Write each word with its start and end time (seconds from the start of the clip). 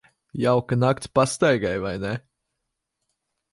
Jauka 0.43 0.77
nakts 0.83 1.07
pastaigai, 1.19 1.75
vai 1.85 1.93
ne? 2.07 2.13